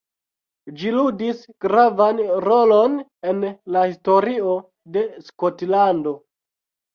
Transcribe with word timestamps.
Ĝi 0.77 0.93
ludis 0.93 1.41
gravan 1.65 2.21
rolon 2.45 2.95
en 3.33 3.45
la 3.77 3.85
historio 3.91 4.57
de 4.97 5.05
Skotlando. 5.29 6.17